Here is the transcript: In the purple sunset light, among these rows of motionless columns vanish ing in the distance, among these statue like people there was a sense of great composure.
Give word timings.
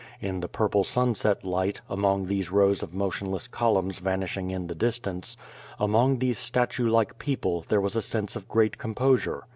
In 0.19 0.39
the 0.39 0.47
purple 0.47 0.83
sunset 0.83 1.45
light, 1.45 1.81
among 1.87 2.25
these 2.25 2.49
rows 2.49 2.81
of 2.81 2.91
motionless 2.95 3.47
columns 3.47 3.99
vanish 3.99 4.35
ing 4.35 4.49
in 4.49 4.65
the 4.65 4.73
distance, 4.73 5.37
among 5.79 6.17
these 6.17 6.39
statue 6.39 6.89
like 6.89 7.19
people 7.19 7.65
there 7.69 7.79
was 7.81 7.95
a 7.95 8.01
sense 8.01 8.35
of 8.35 8.47
great 8.47 8.79
composure. 8.79 9.43